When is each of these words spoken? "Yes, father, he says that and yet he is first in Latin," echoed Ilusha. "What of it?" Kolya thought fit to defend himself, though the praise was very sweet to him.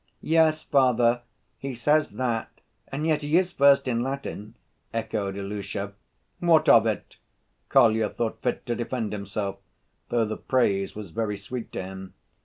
"Yes, 0.23 0.63
father, 0.63 1.21
he 1.59 1.75
says 1.75 2.09
that 2.17 2.49
and 2.87 3.05
yet 3.05 3.21
he 3.21 3.37
is 3.37 3.51
first 3.51 3.87
in 3.87 4.01
Latin," 4.01 4.55
echoed 4.91 5.35
Ilusha. 5.37 5.93
"What 6.39 6.67
of 6.67 6.87
it?" 6.87 7.17
Kolya 7.69 8.09
thought 8.09 8.41
fit 8.41 8.65
to 8.65 8.73
defend 8.75 9.13
himself, 9.13 9.59
though 10.09 10.25
the 10.25 10.37
praise 10.37 10.95
was 10.95 11.11
very 11.11 11.37
sweet 11.37 11.71
to 11.73 11.83
him. 11.83 12.13